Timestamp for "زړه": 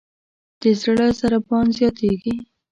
0.81-1.07